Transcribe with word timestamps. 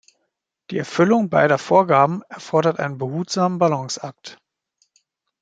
Die 0.71 0.79
Erfüllung 0.79 1.29
beider 1.29 1.59
Vorgaben 1.59 2.23
erfordert 2.27 2.79
einen 2.79 2.97
behutsamen 2.97 3.59
Balanceakt. 3.59 4.39